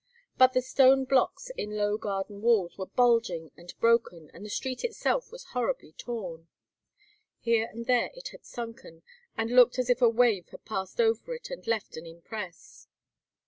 But 0.35 0.53
the 0.53 0.63
stone 0.63 1.05
blocks 1.05 1.51
in 1.55 1.77
low 1.77 1.95
garden 1.95 2.41
walls 2.41 2.75
were 2.75 2.87
bulging 2.87 3.51
and 3.55 3.71
broken, 3.79 4.31
and 4.33 4.43
the 4.43 4.49
street 4.49 4.83
itself 4.83 5.31
was 5.31 5.43
horribly 5.53 5.91
torn. 5.91 6.47
Here 7.37 7.69
and 7.71 7.85
there 7.85 8.09
it 8.15 8.29
had 8.29 8.43
sunken, 8.43 9.03
and 9.37 9.51
looked 9.55 9.77
as 9.77 9.91
if 9.91 10.01
a 10.01 10.09
wave 10.09 10.49
had 10.49 10.65
passed 10.65 10.99
over 10.99 11.35
it 11.35 11.51
and 11.51 11.67
left 11.67 11.97
an 11.97 12.07
impress. 12.07 12.87